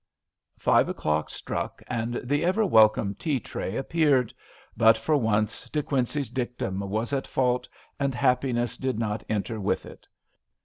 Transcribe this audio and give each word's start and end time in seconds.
Five 0.57 0.89
o'clock 0.89 1.29
struck, 1.29 1.83
and 1.85 2.15
the 2.23 2.43
ever 2.43 2.65
welcome 2.65 3.13
tea 3.13 3.39
tray 3.39 3.75
appeared, 3.75 4.33
but 4.75 4.97
for 4.97 5.15
once 5.15 5.69
De 5.69 5.83
Quincey's 5.83 6.31
dictum 6.31 6.79
was 6.79 7.13
at 7.13 7.27
fault, 7.27 7.69
and 7.99 8.15
happiness 8.15 8.77
did 8.77 8.97
not 8.97 9.23
enter 9.29 9.59
with 9.59 9.85
it. 9.85 10.07